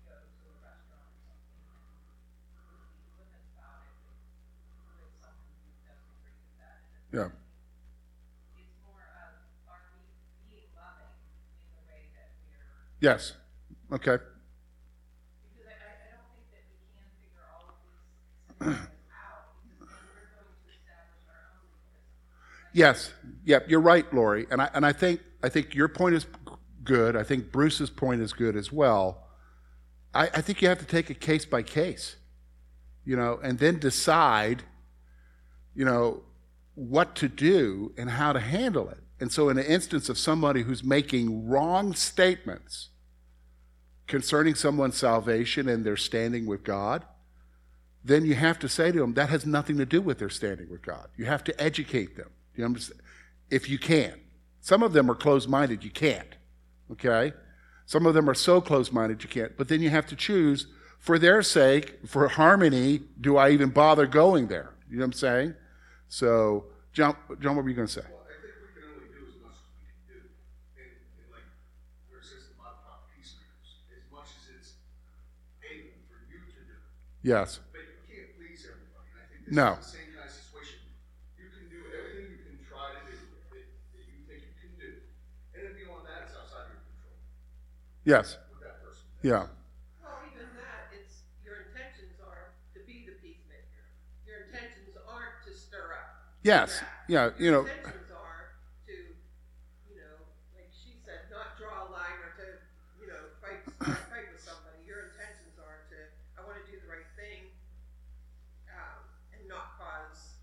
[0.00, 5.36] because I, I, I don't think that we can figure all of these scenarios out,
[5.44, 7.03] because then we're going to establish
[9.68, 10.06] our own
[10.50, 11.12] legalism.
[22.72, 23.12] Yes.
[23.44, 23.70] Yep.
[23.70, 24.46] You're right, Lori.
[24.50, 26.26] And I and I think I think your point is
[26.82, 27.16] good.
[27.16, 29.28] I think Bruce's point is good as well.
[30.14, 32.16] I, I think you have to take it case by case,
[33.04, 34.62] you know, and then decide,
[35.74, 36.22] you know,
[36.74, 38.98] what to do and how to handle it.
[39.20, 42.90] And so, in an instance of somebody who's making wrong statements
[44.06, 47.04] concerning someone's salvation and their standing with God,
[48.04, 50.68] then you have to say to them that has nothing to do with their standing
[50.68, 51.08] with God.
[51.16, 52.30] You have to educate them.
[52.54, 53.00] You understand?
[53.50, 54.20] If you can.
[54.60, 56.36] Some of them are closed minded, you can't.
[56.90, 57.32] Okay?
[57.86, 59.56] Some of them are so closed minded you can't.
[59.56, 60.66] But then you have to choose
[60.98, 64.70] for their sake, for harmony, do I even bother going there?
[64.88, 65.54] You know what I'm saying?
[66.08, 68.06] So, John, John what were you going to say?
[68.06, 70.18] Well, I think we can only do as much as we can do.
[70.78, 71.46] And, and like,
[72.06, 74.70] where it says the Bible about peacemakers, as much as it's
[75.66, 76.76] able for you to do.
[77.26, 77.58] Yes.
[77.74, 79.10] But you can't please everybody.
[79.10, 79.74] And I think this No.
[79.74, 80.80] is the same kind of situation.
[81.34, 84.72] You can do everything you can try to do that, that you think you can
[84.78, 84.90] do.
[85.58, 87.18] And then beyond that, it's outside your control
[88.06, 88.38] Yes.
[88.54, 89.02] with that person.
[89.26, 89.50] Yeah.
[96.44, 97.32] As well.
[97.38, 97.60] you know?
[97.64, 98.52] Your intentions are
[98.86, 100.16] to, you know,
[100.54, 102.46] like she said, not draw a line or to,
[103.00, 103.64] you know, fight
[104.12, 104.84] fight with somebody.
[104.86, 105.98] Your intentions are to
[106.36, 107.48] I want to do the right thing,
[108.68, 109.00] um,
[109.32, 110.36] and not cause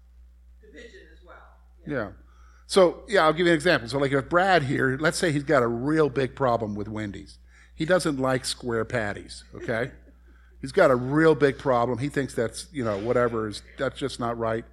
[0.61, 1.61] division as well.
[1.85, 2.17] Yeah.
[2.65, 3.89] So, yeah, I'll give you an example.
[3.89, 7.37] So, like if Brad here, let's say he's got a real big problem with Wendy's.
[7.75, 9.91] He doesn't like square patties, okay?
[10.61, 11.97] he's got a real big problem.
[11.97, 14.63] He thinks that's, you know, whatever is that's just not right.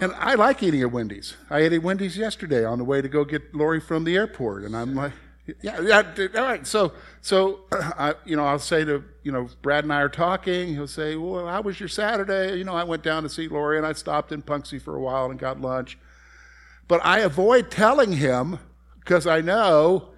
[0.00, 1.36] And I like eating at Wendy's.
[1.50, 4.62] I ate at Wendy's yesterday on the way to go get Lori from the airport,
[4.62, 5.12] and I'm like,
[5.62, 6.66] yeah, yeah, all right.
[6.66, 10.68] So, so, I, you know, I'll say to, you know, Brad and I are talking.
[10.68, 12.56] He'll say, well, how was your Saturday?
[12.56, 15.00] You know, I went down to see Lori, and I stopped in Punxsy for a
[15.00, 15.98] while and got lunch.
[16.86, 18.58] But I avoid telling him
[19.00, 20.10] because I know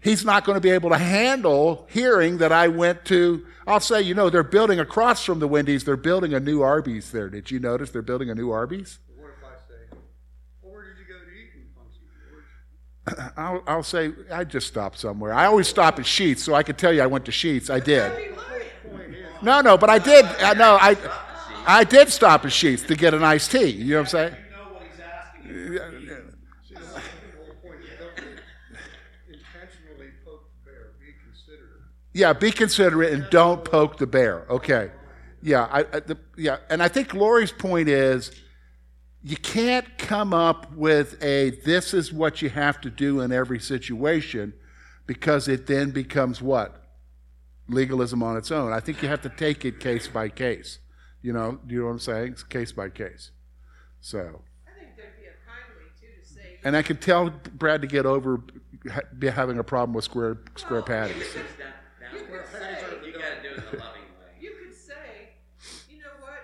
[0.00, 3.44] he's not going to be able to handle hearing that I went to.
[3.66, 7.10] I'll say, you know, they're building across from the Wendy's, they're building a new Arby's
[7.10, 7.28] there.
[7.28, 8.98] Did you notice they're building a new Arby's?
[9.16, 9.98] What if I say,
[10.62, 12.44] well, where did you go to eat in Punxsutawney?
[13.36, 15.32] I'll, I'll say, I just stopped somewhere.
[15.32, 17.70] I always stop at Sheets, so I can tell you I went to Sheets.
[17.70, 18.12] I did.
[19.42, 20.24] No, no, but I did.
[20.24, 20.96] Uh, no, I,
[21.66, 23.66] I did stop at Sheets to get an iced tea.
[23.66, 24.34] You know what I'm saying?
[24.34, 25.78] You know what he's asking you.
[26.66, 27.00] See, that's the
[27.36, 27.80] whole point.
[27.82, 28.18] You don't
[29.28, 30.90] intentionally poke the bear.
[30.98, 31.82] Be considerate.
[32.12, 34.44] Yeah, be considerate and don't poke the bear.
[34.50, 34.90] Okay.
[35.40, 38.32] Yeah, I, I, the, yeah, and I think Lori's point is
[39.28, 43.60] you can't come up with a this is what you have to do in every
[43.60, 44.54] situation
[45.06, 46.82] because it then becomes what?
[47.68, 48.72] Legalism on its own.
[48.72, 50.78] I think you have to take it case by case.
[51.20, 52.32] You know, do you know what I'm saying?
[52.32, 53.30] It's case by case.
[54.00, 54.18] So,
[54.66, 56.58] I think there'd be a kind way too to say.
[56.64, 58.40] and I can tell Brad to get over
[58.90, 61.16] ha- be having a problem with square square patties.
[61.20, 64.32] It's down, down You where- could say- you gotta do it in a loving way.
[64.40, 65.34] You could say,
[65.90, 66.40] you know what,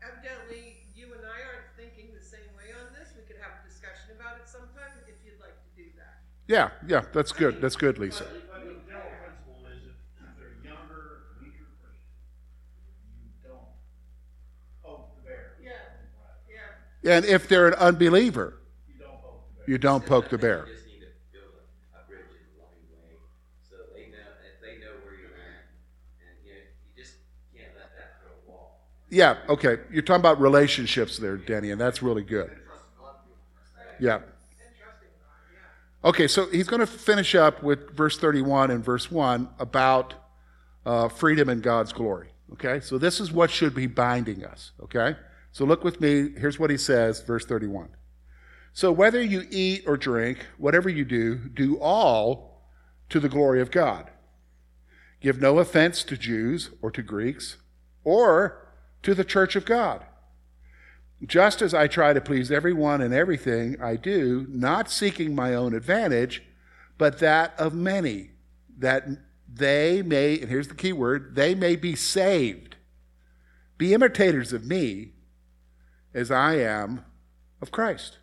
[0.00, 3.68] evidently you and I aren't thinking the same way on this, we could have a
[3.68, 6.22] discussion about it sometime if you'd like to do that.
[6.52, 7.62] Yeah, yeah, that's good.
[7.62, 8.24] That's good, Lisa.
[8.24, 11.00] But the general principle is if if they're younger,
[11.40, 12.12] weaker Christian,
[13.24, 13.72] you don't
[14.84, 15.56] poke the bear.
[17.02, 17.16] Yeah.
[17.16, 19.70] And if they're an unbeliever, You don't poke the bear.
[19.72, 20.66] you don't poke the bear.
[20.68, 23.16] You just need to build a, a bridge in a loving way,
[23.70, 25.72] so they know, if they know where you're at,
[26.20, 26.60] and, you know,
[26.94, 27.14] you just
[27.56, 28.92] can't let that throw a wall.
[29.08, 29.78] Yeah, okay.
[29.90, 32.50] You're talking about relationships there, Denny, and that's really good.
[33.98, 34.18] Yeah.
[36.04, 40.14] Okay, so he's going to finish up with verse 31 and verse 1 about
[40.84, 42.30] uh, freedom and God's glory.
[42.54, 44.72] Okay, so this is what should be binding us.
[44.82, 45.16] Okay,
[45.52, 46.30] so look with me.
[46.36, 47.90] Here's what he says, verse 31.
[48.72, 52.62] So whether you eat or drink, whatever you do, do all
[53.10, 54.10] to the glory of God.
[55.20, 57.58] Give no offense to Jews or to Greeks
[58.02, 58.66] or
[59.02, 60.04] to the church of God.
[61.24, 65.74] Just as I try to please everyone in everything I do, not seeking my own
[65.74, 66.42] advantage,
[66.98, 68.30] but that of many,
[68.78, 69.06] that
[69.52, 72.76] they may, and here's the key word, they may be saved.
[73.78, 75.12] Be imitators of me
[76.12, 77.04] as I am
[77.60, 78.18] of Christ.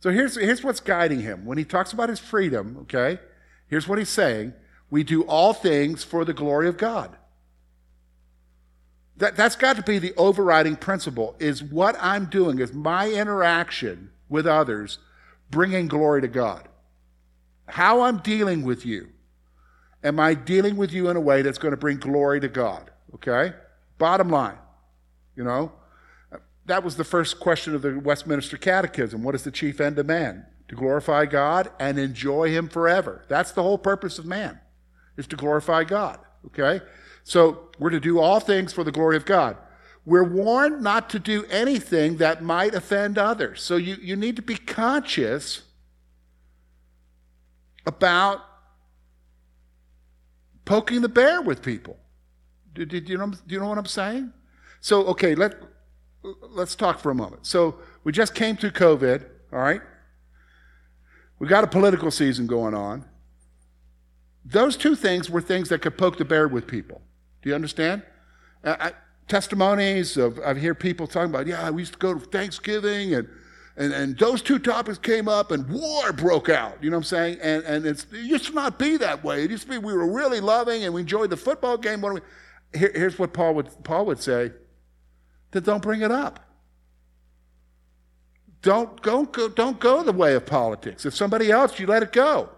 [0.00, 1.44] So here's, here's what's guiding him.
[1.44, 3.18] When he talks about his freedom, okay,
[3.66, 4.52] here's what he's saying
[4.90, 7.16] We do all things for the glory of God.
[9.18, 14.10] That, that's got to be the overriding principle is what I'm doing, is my interaction
[14.28, 14.98] with others
[15.50, 16.68] bringing glory to God.
[17.66, 19.08] How I'm dealing with you.
[20.04, 22.90] Am I dealing with you in a way that's going to bring glory to God?
[23.14, 23.54] Okay?
[23.98, 24.58] Bottom line,
[25.34, 25.72] you know?
[26.66, 29.24] That was the first question of the Westminster Catechism.
[29.24, 30.46] What is the chief end of man?
[30.68, 33.24] To glorify God and enjoy Him forever.
[33.28, 34.60] That's the whole purpose of man,
[35.16, 36.20] is to glorify God.
[36.46, 36.84] Okay?
[37.28, 39.58] So we're to do all things for the glory of God.
[40.06, 43.62] We're warned not to do anything that might offend others.
[43.62, 45.60] So you, you need to be conscious
[47.84, 48.40] about
[50.64, 51.98] poking the bear with people.
[52.72, 54.32] Do, do, do, you know, do you know what I'm saying?
[54.80, 55.54] So, okay, let,
[56.22, 57.44] let's talk for a moment.
[57.44, 59.82] So, we just came through COVID, all right?
[61.38, 63.04] We got a political season going on.
[64.46, 67.02] Those two things were things that could poke the bear with people.
[67.48, 68.02] You understand?
[68.62, 68.92] I,
[69.26, 73.28] testimonies of, I hear people talking about, yeah, we used to go to Thanksgiving and,
[73.76, 76.82] and, and those two topics came up and war broke out.
[76.82, 77.38] You know what I'm saying?
[77.40, 79.44] And, and it used to not be that way.
[79.44, 82.00] It used to be we were really loving and we enjoyed the football game.
[82.00, 82.20] What we,
[82.74, 84.52] here, here's what Paul would, Paul would say
[85.52, 86.40] then don't bring it up.
[88.60, 91.06] Don't, don't, go, don't go the way of politics.
[91.06, 92.50] If somebody else, you let it go.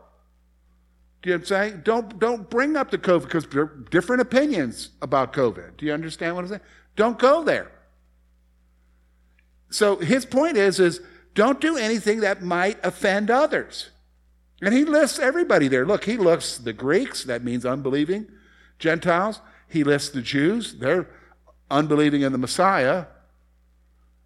[1.22, 1.82] Do you know what I'm saying?
[1.84, 5.76] Don't, don't bring up the COVID because there are different opinions about COVID.
[5.76, 6.60] Do you understand what I'm saying?
[6.96, 7.70] Don't go there.
[9.70, 11.00] So his point is, is
[11.34, 13.90] don't do anything that might offend others.
[14.62, 15.86] And he lists everybody there.
[15.86, 18.26] Look, he lists the Greeks, that means unbelieving
[18.78, 19.40] Gentiles.
[19.68, 21.08] He lists the Jews, they're
[21.70, 23.06] unbelieving in the Messiah.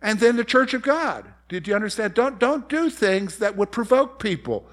[0.01, 1.27] And then the church of God.
[1.49, 2.15] Did you understand?
[2.15, 4.67] Don't, don't do things that would provoke people.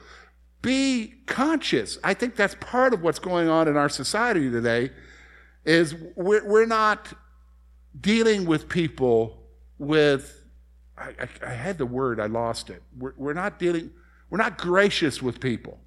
[0.61, 1.97] Be conscious.
[2.03, 4.91] I think that's part of what's going on in our society today
[5.65, 7.13] is we're, we're not
[7.99, 9.41] dealing with people
[9.77, 10.45] with
[10.97, 12.83] I, I, I, had the word, I lost it.
[12.97, 13.91] We're, we're not dealing,
[14.29, 15.79] we're not gracious with people.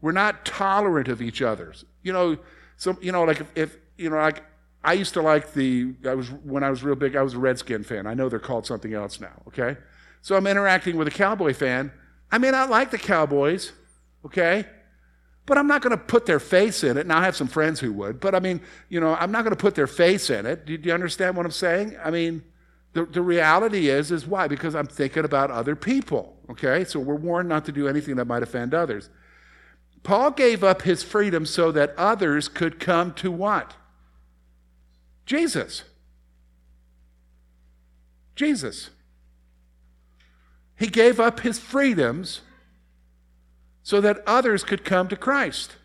[0.00, 1.84] We're not tolerant of each other's.
[2.02, 2.36] You know,
[2.76, 4.42] so you know, like if, if you know, like
[4.82, 7.38] I used to like the I was when I was real big, I was a
[7.38, 8.08] Redskin fan.
[8.08, 9.76] I know they're called something else now, okay?
[10.20, 11.92] So I'm interacting with a Cowboy fan.
[12.32, 13.72] I may not like the Cowboys,
[14.24, 14.66] okay?
[15.44, 17.06] But I'm not going to put their face in it.
[17.06, 19.54] Now, I have some friends who would, but I mean, you know, I'm not going
[19.54, 20.64] to put their face in it.
[20.64, 21.96] Do, you understand what I'm saying?
[22.02, 22.42] I mean,
[22.94, 24.48] the, the reality is, is why?
[24.48, 26.84] Because I'm thinking about other people, okay?
[26.84, 29.10] So we're warned not to do anything that might offend others.
[30.02, 33.74] Paul gave up his freedom so that others could come to what?
[35.26, 35.84] Jesus.
[38.34, 38.90] Jesus.
[40.82, 42.40] He gave up his freedoms
[43.84, 45.76] so that others could come to Christ.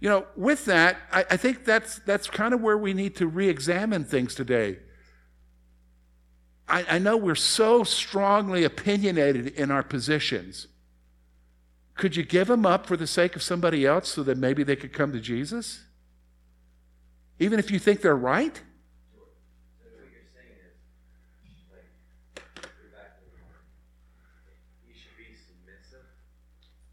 [0.00, 3.28] You know, with that, I, I think that's, that's kind of where we need to
[3.28, 4.78] re examine things today.
[6.68, 10.66] I, I know we're so strongly opinionated in our positions.
[11.94, 14.74] Could you give them up for the sake of somebody else so that maybe they
[14.74, 15.84] could come to Jesus?
[17.38, 18.60] Even if you think they're right?
[19.80, 20.76] So what you're saying is,
[21.72, 21.88] like,
[22.80, 23.64] you're back to the mark.
[24.86, 26.04] You should be submissive,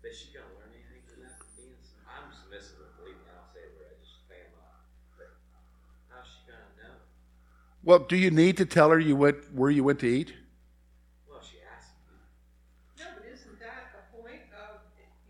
[0.02, 1.36] but she gonna learn anything from that?
[1.60, 4.88] Being, sub- I'm submissive, believe me, I'll say it where I just bam up.
[5.20, 5.36] But
[6.08, 6.96] how's she gonna know?
[7.88, 10.34] Well, do you need to tell her you went, where you went to eat?
[11.26, 12.20] Well, she asked me.
[13.00, 14.82] No, but isn't that a point of,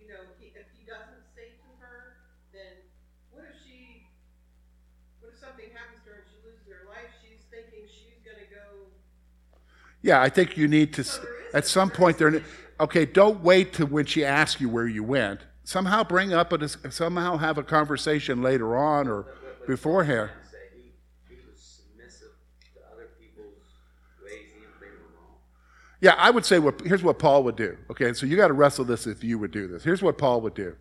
[0.01, 2.17] you know, if he doesn't say to her,
[2.51, 2.81] then
[3.29, 4.07] what if she,
[5.21, 7.13] what if something happens to her and she loses her life?
[7.21, 8.89] She's thinking she's gonna go,
[10.01, 11.21] Yeah, I think you need to, So
[11.53, 12.41] at some point, there.
[12.79, 15.41] Okay, don't wait to when she asks you where you went.
[15.63, 20.19] Somehow bring up a, somehow have a conversation later on or But what- what beforehand.
[20.21, 22.37] I'm trying to say, he, he was submissive
[22.75, 23.65] to other people's
[24.23, 25.41] ways, even if they were wrong.
[25.99, 27.77] Yeah, I would say what here's what Paul would do.
[27.89, 29.83] Okay, so you got to wrestle this if you would do this.
[29.83, 30.75] Here's what Paul would do.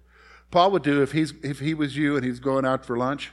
[0.51, 3.33] Paul would do if he's if he was you and he's going out for lunch.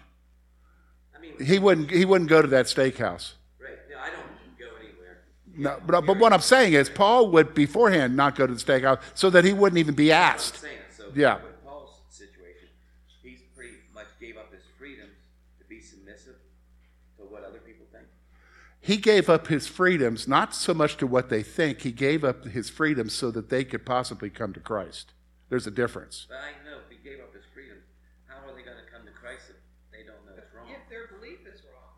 [1.16, 3.34] I mean, He wouldn't he wouldn't go to that steakhouse.
[3.60, 5.20] right, no, I don't go anywhere.
[5.56, 9.02] No, but, but what I'm saying is Paul would beforehand not go to the steakhouse
[9.14, 10.62] so that he wouldn't even be asked.
[10.62, 11.04] Saying, so.
[11.14, 11.36] Yeah.
[11.36, 12.70] With Paul's situation,
[13.22, 15.12] he's pretty much gave up his freedoms
[15.60, 16.36] to be submissive
[17.18, 18.06] to what other people think.
[18.86, 22.44] He gave up his freedoms not so much to what they think, he gave up
[22.44, 25.14] his freedoms so that they could possibly come to Christ.
[25.48, 26.28] There's a difference.
[26.28, 27.78] But I know if he gave up his freedom,
[28.28, 29.56] how are they gonna come to Christ if
[29.90, 30.68] they don't know it's wrong?
[30.70, 31.94] if their belief is wrong.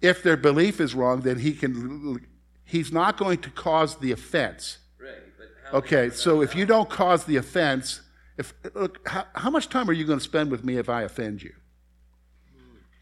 [0.00, 2.26] If their belief is wrong, then he can
[2.64, 4.78] he's not going to cause the offense.
[4.98, 5.78] Right, but how?
[5.78, 6.60] Okay, so if know?
[6.60, 8.00] you don't cause the offense,
[8.38, 11.02] if look, how, how much time are you going to spend with me if I
[11.02, 11.52] offend you?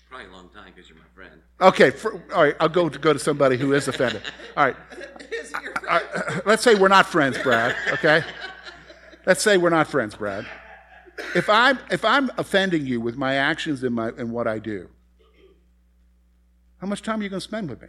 [0.08, 0.97] Probably probably a long time because you're my friend.
[1.60, 4.22] Okay, for, all right, I'll go to, go to somebody who is offended.
[4.56, 4.76] All right,
[5.88, 8.22] all right, let's say we're not friends, Brad, okay?
[9.26, 10.46] Let's say we're not friends, Brad.
[11.34, 14.88] If I'm, if I'm offending you with my actions and, my, and what I do,
[16.80, 17.88] how much time are you going to spend with me?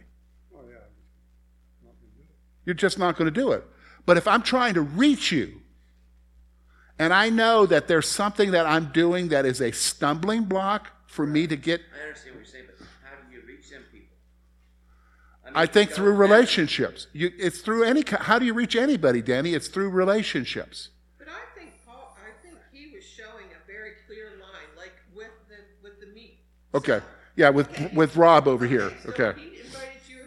[2.66, 3.64] You're just not going to do it.
[4.06, 5.60] But if I'm trying to reach you,
[6.98, 11.26] and I know that there's something that I'm doing that is a stumbling block for
[11.26, 14.16] me to get I understand what you're saying, but how do you reach them people?
[15.39, 17.06] mean, I think through relationships.
[17.12, 18.02] You, it's through any.
[18.06, 19.54] How do you reach anybody, Danny?
[19.54, 20.90] It's through relationships.
[21.18, 25.30] But I think Paul, I think he was showing a very clear line, like with
[25.48, 26.38] the, with the meat.
[26.74, 27.00] Okay.
[27.36, 28.92] Yeah, with with Rob over here.
[29.02, 29.38] So Okay.
[29.40, 30.18] he invited you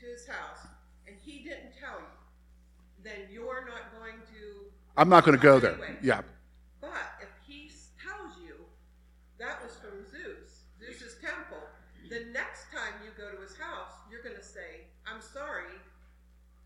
[0.00, 0.66] to his house
[1.06, 2.06] and he didn't tell you,
[3.04, 4.70] then you're not going to.
[4.96, 5.78] I'm not going to go there.
[6.02, 6.22] Yeah.
[6.80, 6.90] But
[7.22, 8.54] if he s- tells you
[9.38, 11.62] that was from Zeus, Zeus's temple,
[12.10, 15.72] the next time you go to his house, you're going to say, "I'm sorry,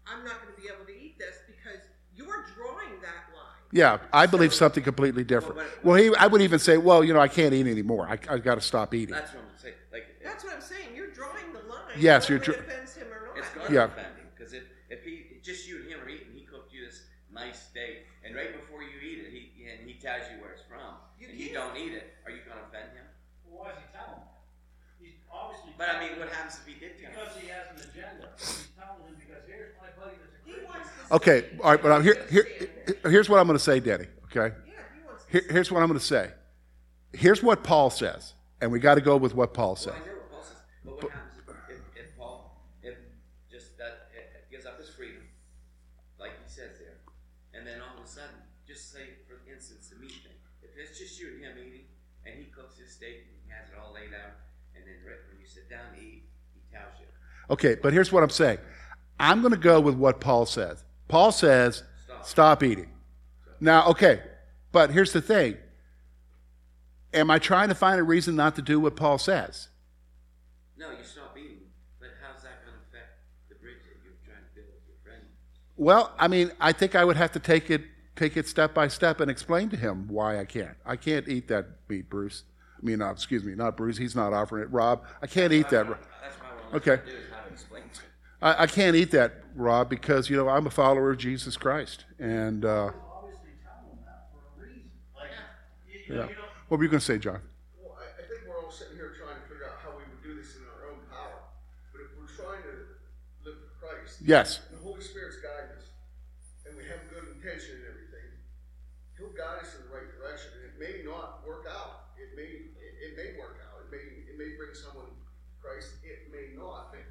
[0.07, 1.81] I'm not going to be able to eat this because
[2.17, 3.99] you're drawing that line." Yeah.
[4.13, 5.61] I believe something completely different.
[5.83, 6.15] Well, he.
[6.15, 8.07] I would even say, well, you know, I can't eat anymore.
[8.07, 9.15] I I got to stop eating.
[9.15, 9.75] That's what I'm saying.
[9.93, 10.89] Like, That's what I'm saying.
[10.95, 11.97] You're drawing the line.
[11.99, 13.39] Yes, you're whether dr- offends him or not.
[13.39, 13.85] it's gonna Yeah.
[13.85, 16.85] offend him because if if he just you and him are eating, he cooked you
[16.85, 17.03] this
[17.33, 20.63] nice steak, and right before you eat it, he and he tells you where it's
[20.69, 23.09] from, You and you don't eat it, are you gonna offend him?
[23.49, 24.29] Well, why is he telling him?
[25.01, 25.73] He's obviously.
[25.79, 27.17] But I mean, what happens if he did tell him?
[27.17, 28.29] Because he has an agenda.
[28.37, 30.69] He's telling him because here's my buddy that's a He Christian.
[30.69, 31.39] wants to Okay.
[31.65, 31.83] All right.
[31.83, 32.21] But I'm here.
[32.31, 32.47] Here.
[33.05, 34.07] Here's what I'm going to say, Danny.
[34.27, 34.55] Okay.
[34.67, 36.31] Yeah, he wants to Here, here's what I'm going to say.
[37.13, 39.93] Here's what Paul says, and we got to go with what Paul says.
[39.93, 42.97] Well, I know what Paul says, but what happens if, if, if Paul, if
[43.51, 45.23] just that, it gives up his freedom,
[46.19, 46.97] like he says there,
[47.53, 48.33] and then all of a sudden,
[48.67, 51.85] just say for instance the meat thing, if it's just you and him eating,
[52.25, 54.41] and he cooks his steak and he has it all laid out,
[54.75, 56.25] and then right when you sit down to eat,
[56.57, 57.07] he tells you,
[57.51, 58.59] Okay, but here's what I'm saying.
[59.21, 60.83] I'm going to go with what Paul says.
[61.09, 61.83] Paul says,
[62.27, 62.63] Stop.
[62.63, 62.91] eating.
[63.61, 64.23] Now, okay,
[64.73, 65.57] but here's the thing.
[67.15, 69.69] Am I trying to find a reason not to do what Paul says?
[70.79, 71.59] no, you stop eating,
[72.01, 73.19] but how's that going to affect
[73.49, 75.23] the bridge that you're trying to build with your friend?
[75.77, 77.83] Well, I mean, I think I would have to take it
[78.15, 80.77] take it step by step and explain to him why I can't.
[80.85, 82.45] I can't eat that meat, Bruce.
[82.77, 83.97] I mean, excuse me, not Bruce.
[83.97, 84.71] He's not offering it.
[84.71, 85.87] Rob, I can't eat that.
[85.87, 87.03] That's why I want Okay.
[88.43, 88.59] To do is how to explain to him.
[88.59, 92.05] I, I can't eat that, Rob, because you know I'm a follower of Jesus Christ,
[92.19, 94.91] and uh, Obviously telling him that for a reason.
[95.15, 95.31] Like,
[95.89, 96.23] you, you yeah.
[96.23, 97.41] know, you don't, What were you going to say, John?
[97.81, 100.23] Well, I, I think we're all sitting here trying to figure out how we would
[100.25, 101.39] do this in our own power.
[101.93, 102.75] But if we're trying to
[103.47, 104.61] live for Christ, Yes.
[104.71, 105.91] and the Holy Spirit's guiding us,
[106.67, 108.27] and we have good intention and everything,
[109.19, 110.51] He'll guide us in the right direction.
[110.59, 112.11] And it may not work out.
[112.19, 112.43] It may
[112.75, 113.87] it, it may work out.
[113.87, 115.15] It may it may bring someone to
[115.63, 115.95] Christ.
[116.03, 116.91] It may not.
[116.91, 117.07] But,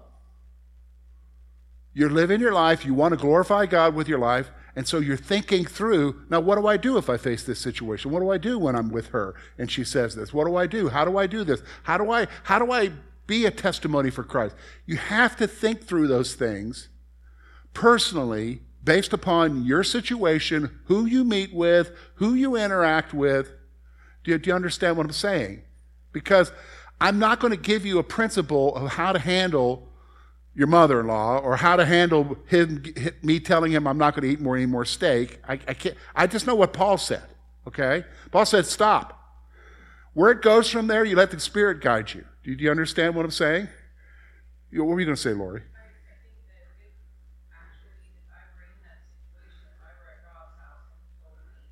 [1.94, 5.18] You're living your life, you want to glorify God with your life, and so you're
[5.18, 8.12] thinking through now, what do I do if I face this situation?
[8.12, 10.34] What do I do when I'm with her and she says this?
[10.34, 10.90] What do I do?
[10.90, 11.62] How do I do this?
[11.84, 12.92] How do I how do I
[13.28, 14.56] be a testimony for Christ?
[14.86, 16.90] You have to think through those things
[17.74, 23.52] personally based upon your situation, who you meet with, who you interact with.
[24.24, 25.62] Do you, do you understand what I'm saying?
[26.12, 26.52] Because
[27.02, 29.90] I'm not going to give you a principle of how to handle
[30.56, 32.84] your mother-in-law or how to handle him,
[33.24, 35.40] me telling him I'm not going to eat more any more steak.
[35.48, 35.96] I, I can't.
[36.16, 37.24] I just know what Paul said.
[37.68, 39.20] Okay, Paul said stop.
[40.14, 42.26] Where it goes from there, you let the Spirit guide you.
[42.44, 43.68] Do you, understand what I'm saying?
[44.72, 45.62] What were you going to say, Lori?
[45.64, 50.12] I, I think that if, actually, if I were in that situation, if I were
[50.14, 51.66] at Rob's house and he told me,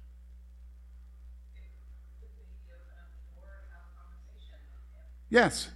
[2.23, 5.69] it would maybe open up the door and have a conversation with him Yes,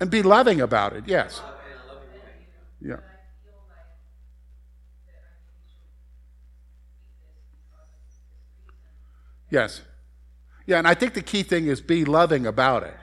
[0.00, 1.04] and be loving about it.
[1.06, 1.40] Yes.
[2.80, 2.96] Yeah.
[9.48, 9.82] Yes.
[10.66, 12.94] Yeah, and I think the key thing is be loving about it.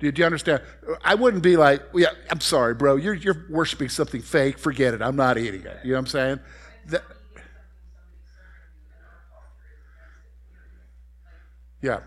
[0.00, 0.62] Do you understand?
[1.04, 2.96] I wouldn't be like, yeah, I'm sorry, bro.
[2.96, 4.58] You're, you're worshiping something fake.
[4.58, 5.00] Forget it.
[5.00, 5.78] I'm not eating it.
[5.84, 6.40] You know what I'm saying?
[6.86, 7.04] That-
[11.82, 12.00] yeah.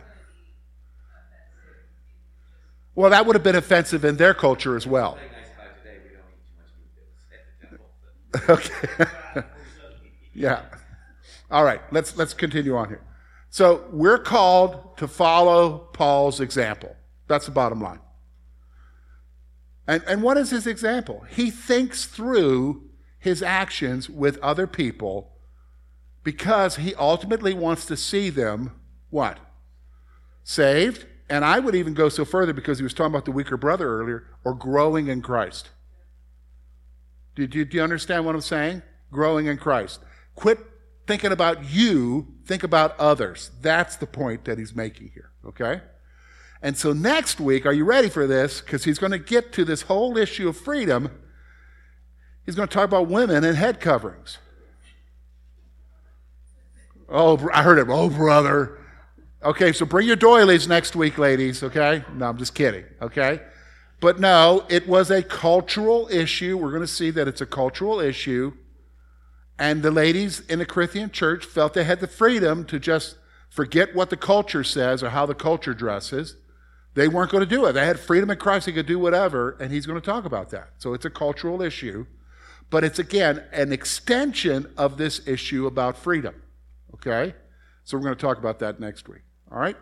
[2.95, 5.11] Well, that would have been offensive in their culture as well.
[5.17, 8.99] Something nice about today, we don't eat too much meat at the temple.
[8.99, 9.43] but- Okay.
[10.33, 10.65] yeah.
[11.51, 13.01] All right, let's let's continue on here.
[13.49, 16.95] So we're called to follow Paul's example.
[17.27, 17.99] That's the bottom line.
[19.87, 21.25] And and what is his example?
[21.29, 22.83] He thinks through
[23.17, 25.31] his actions with other people
[26.23, 29.39] because he ultimately wants to see them what?
[30.49, 31.05] Saved.
[31.29, 33.87] And I would even go so further because he was talking about the weaker brother
[33.87, 35.69] earlier, or growing in Christ.
[37.35, 38.81] Did you, do you understand what I'm saying?
[39.11, 39.99] Growing in Christ.
[40.33, 40.57] Quit
[41.05, 43.51] thinking about you, think about others.
[43.61, 45.81] That's the point that he's making here, okay?
[46.63, 48.59] And so next week, are you ready for this?
[48.59, 51.11] Because he's going to get to this whole issue of freedom.
[52.43, 54.39] He's going to talk about women and head coverings.
[57.07, 57.85] Oh, I heard it.
[57.87, 58.78] Oh, brother.
[59.41, 62.03] Okay, so bring your doilies next week, ladies, okay?
[62.13, 63.39] No, I'm just kidding, okay?
[64.01, 66.57] But no, it was a cultural issue.
[66.57, 68.51] We're going to see that it's a cultural issue.
[69.57, 73.17] And the ladies in the Corinthian church felt they had the freedom to just
[73.49, 76.35] forget what the culture says or how the culture dresses.
[76.95, 77.73] They weren't going to do it.
[77.73, 78.65] They had freedom in Christ.
[78.65, 80.71] They could do whatever, and he's going to talk about that.
[80.79, 82.07] So it's a cultural issue.
[82.69, 86.35] But it's, again, an extension of this issue about freedom.
[86.95, 87.35] Okay?
[87.85, 89.21] So we're going to talk about that next week.
[89.51, 89.75] All right?